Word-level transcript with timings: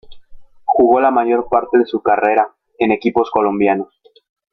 Jugó 0.65 0.99
la 0.99 1.11
mayor 1.11 1.47
parte 1.47 1.77
de 1.77 1.85
su 1.85 2.01
carrera 2.01 2.49
en 2.79 2.91
equipos 2.91 3.29
colombianos. 3.29 4.01